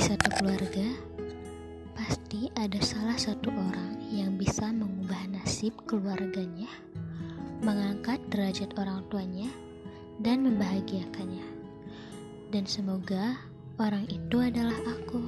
satu 0.00 0.28
keluarga, 0.40 0.88
pasti 1.92 2.48
ada 2.56 2.80
salah 2.80 3.18
satu 3.20 3.52
orang 3.52 4.00
yang 4.08 4.40
bisa 4.40 4.72
mengubah 4.72 5.20
nasib 5.28 5.76
keluarganya, 5.84 6.70
mengangkat 7.60 8.16
derajat 8.32 8.72
orang 8.80 9.04
tuanya, 9.12 9.52
dan 10.24 10.48
membahagiakannya. 10.48 11.44
Dan 12.48 12.64
semoga 12.64 13.36
orang 13.76 14.08
itu 14.08 14.40
adalah 14.40 14.76
aku. 14.88 15.20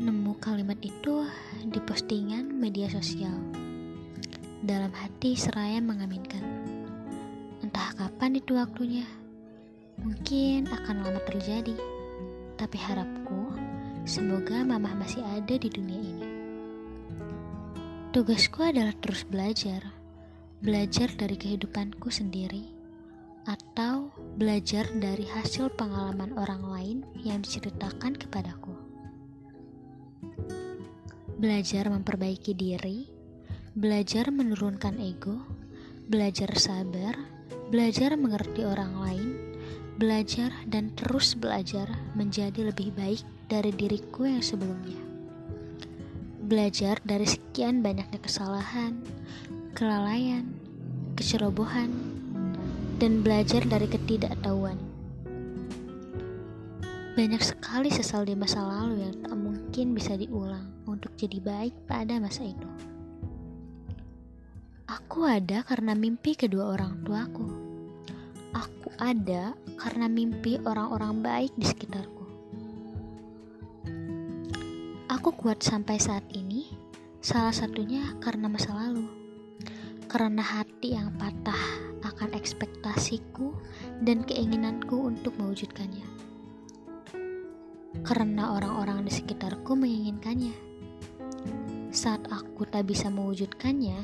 Nemu 0.00 0.32
kalimat 0.40 0.80
itu 0.80 1.28
di 1.68 1.80
postingan 1.84 2.48
media 2.56 2.88
sosial. 2.88 3.36
Dalam 4.64 4.92
hati 4.96 5.36
seraya 5.36 5.80
mengaminkan. 5.84 6.40
Entah 7.60 7.92
kapan 8.00 8.40
itu 8.40 8.56
waktunya. 8.56 9.19
Mungkin 10.00 10.64
akan 10.64 11.04
lama 11.04 11.20
terjadi, 11.28 11.76
tapi 12.56 12.80
harapku 12.80 13.52
semoga 14.08 14.64
mamah 14.64 14.96
masih 14.96 15.20
ada 15.20 15.60
di 15.60 15.68
dunia 15.68 16.00
ini. 16.00 16.28
Tugasku 18.08 18.64
adalah 18.64 18.96
terus 18.96 19.28
belajar, 19.28 19.92
belajar 20.64 21.12
dari 21.12 21.36
kehidupanku 21.36 22.08
sendiri, 22.08 22.64
atau 23.44 24.08
belajar 24.40 24.88
dari 24.96 25.28
hasil 25.28 25.68
pengalaman 25.76 26.32
orang 26.40 26.64
lain 26.64 26.98
yang 27.20 27.44
diceritakan 27.44 28.16
kepadaku. 28.16 28.72
Belajar 31.36 31.92
memperbaiki 31.92 32.56
diri, 32.56 33.04
belajar 33.76 34.32
menurunkan 34.32 34.96
ego, 34.96 35.44
belajar 36.08 36.56
sabar, 36.56 37.20
belajar 37.68 38.16
mengerti 38.16 38.64
orang 38.64 38.96
lain 38.96 39.49
belajar 40.00 40.48
dan 40.64 40.96
terus 40.96 41.36
belajar 41.36 41.84
menjadi 42.16 42.72
lebih 42.72 42.88
baik 42.96 43.20
dari 43.52 43.68
diriku 43.68 44.24
yang 44.24 44.40
sebelumnya. 44.40 44.96
Belajar 46.40 46.96
dari 47.04 47.28
sekian 47.28 47.84
banyaknya 47.84 48.16
kesalahan, 48.16 48.96
kelalaian, 49.76 50.48
kecerobohan, 51.20 51.92
dan 52.96 53.20
belajar 53.20 53.60
dari 53.68 53.84
ketidaktahuan. 53.92 54.80
Banyak 57.12 57.44
sekali 57.44 57.92
sesal 57.92 58.24
di 58.24 58.32
masa 58.32 58.64
lalu 58.64 59.04
yang 59.04 59.20
tak 59.20 59.36
mungkin 59.36 59.92
bisa 59.92 60.16
diulang 60.16 60.72
untuk 60.88 61.12
jadi 61.20 61.44
baik 61.44 61.76
pada 61.84 62.16
masa 62.16 62.48
itu. 62.48 62.68
Aku 64.88 65.28
ada 65.28 65.60
karena 65.60 65.92
mimpi 65.92 66.32
kedua 66.32 66.72
orang 66.72 67.04
tuaku 67.04 67.59
Aku 67.59 67.59
ada 69.00 69.56
karena 69.80 70.12
mimpi 70.12 70.60
orang-orang 70.60 71.24
baik 71.24 71.52
di 71.56 71.64
sekitarku. 71.64 72.24
Aku 75.08 75.32
kuat 75.32 75.64
sampai 75.64 75.96
saat 75.96 76.22
ini, 76.36 76.68
salah 77.24 77.50
satunya 77.50 78.12
karena 78.20 78.46
masa 78.52 78.76
lalu. 78.76 79.08
Karena 80.04 80.44
hati 80.44 81.00
yang 81.00 81.16
patah 81.16 81.58
akan 82.04 82.36
ekspektasiku 82.36 83.56
dan 84.04 84.20
keinginanku 84.28 85.08
untuk 85.08 85.32
mewujudkannya. 85.40 86.04
Karena 88.04 88.52
orang-orang 88.52 89.08
di 89.08 89.12
sekitarku 89.16 89.80
menginginkannya. 89.80 90.54
Saat 91.90 92.28
aku 92.28 92.68
tak 92.68 92.86
bisa 92.86 93.08
mewujudkannya, 93.08 93.98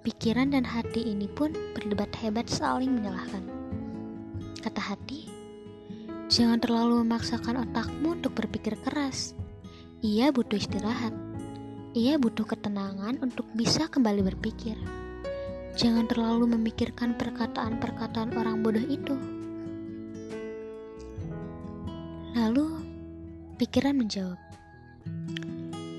pikiran 0.00 0.50
dan 0.56 0.64
hati 0.64 1.12
ini 1.12 1.28
pun 1.28 1.52
berdebat 1.76 2.10
hebat 2.18 2.48
saling 2.48 2.90
menyalahkan 2.90 3.63
kata 4.64 4.80
hati. 4.80 5.28
Jangan 6.32 6.56
terlalu 6.56 7.04
memaksakan 7.04 7.68
otakmu 7.68 8.16
untuk 8.16 8.32
berpikir 8.32 8.80
keras. 8.80 9.36
Ia 10.00 10.32
butuh 10.32 10.56
istirahat. 10.56 11.12
Ia 11.92 12.16
butuh 12.16 12.48
ketenangan 12.48 13.20
untuk 13.20 13.44
bisa 13.52 13.92
kembali 13.92 14.24
berpikir. 14.32 14.80
Jangan 15.76 16.08
terlalu 16.08 16.56
memikirkan 16.56 17.12
perkataan-perkataan 17.12 18.32
orang 18.40 18.64
bodoh 18.64 18.82
itu. 18.88 19.14
Lalu, 22.32 22.66
pikiran 23.60 24.00
menjawab, 24.00 24.40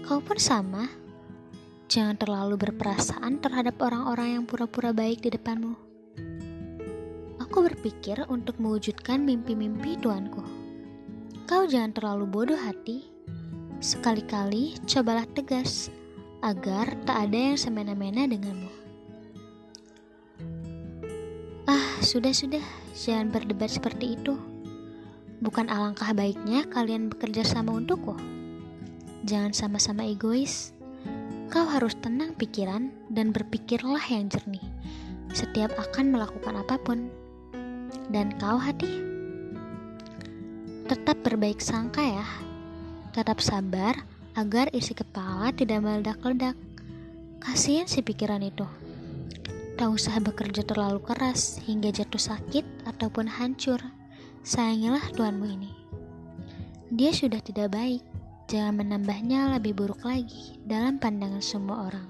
"Kau 0.09 0.19
pun 0.25 0.41
sama. 0.41 0.89
Jangan 1.85 2.17
terlalu 2.17 2.57
berperasaan 2.57 3.39
terhadap 3.39 3.77
orang-orang 3.77 4.41
yang 4.41 4.43
pura-pura 4.49 4.89
baik 4.89 5.21
di 5.21 5.29
depanmu." 5.31 5.94
Aku 7.55 7.63
berpikir 7.71 8.19
untuk 8.27 8.59
mewujudkan 8.59 9.23
mimpi-mimpi 9.23 9.95
tuanku. 10.03 10.43
Kau 11.47 11.63
jangan 11.63 11.95
terlalu 11.95 12.27
bodoh 12.27 12.59
hati. 12.59 13.07
Sekali-kali 13.79 14.75
cobalah 14.83 15.23
tegas 15.23 15.87
agar 16.43 16.91
tak 17.07 17.15
ada 17.15 17.39
yang 17.39 17.55
semena-mena 17.55 18.27
denganmu. 18.27 18.67
Ah, 21.63 21.95
sudah-sudah, 22.03 22.59
jangan 22.91 23.31
berdebat 23.31 23.71
seperti 23.71 24.19
itu. 24.19 24.35
Bukan 25.39 25.71
alangkah 25.71 26.11
baiknya 26.11 26.67
kalian 26.67 27.07
bekerja 27.07 27.47
sama 27.47 27.71
untukku. 27.71 28.19
Jangan 29.23 29.55
sama-sama 29.55 30.03
egois. 30.03 30.75
Kau 31.47 31.63
harus 31.63 31.95
tenang 32.03 32.35
pikiran 32.35 32.91
dan 33.07 33.31
berpikirlah 33.31 34.03
yang 34.11 34.27
jernih 34.27 34.67
setiap 35.31 35.71
akan 35.79 36.19
melakukan 36.19 36.59
apa 36.59 36.75
pun. 36.83 37.23
Dan 38.11 38.35
kau 38.37 38.59
hati? 38.59 39.01
Tetap 40.85 41.21
berbaik 41.25 41.59
sangka 41.59 42.03
ya. 42.05 42.27
Tetap 43.15 43.41
sabar 43.41 43.95
agar 44.35 44.69
isi 44.75 44.93
kepala 44.93 45.49
tidak 45.55 45.81
meledak-ledak. 45.81 46.53
Kasihan 47.39 47.87
si 47.87 48.03
pikiran 48.03 48.43
itu. 48.43 48.67
Tak 49.75 49.91
usah 49.91 50.23
bekerja 50.23 50.63
terlalu 50.63 51.03
keras 51.03 51.59
hingga 51.67 51.91
jatuh 51.91 52.21
sakit 52.21 52.63
ataupun 52.87 53.27
hancur. 53.27 53.79
Sayangilah 54.45 55.03
tuanmu 55.15 55.47
ini. 55.51 55.71
Dia 56.93 57.11
sudah 57.11 57.41
tidak 57.43 57.75
baik. 57.75 58.03
Jangan 58.45 58.85
menambahnya 58.85 59.57
lebih 59.57 59.73
buruk 59.73 60.05
lagi 60.05 60.61
dalam 60.63 61.01
pandangan 61.01 61.41
semua 61.41 61.89
orang. 61.89 62.07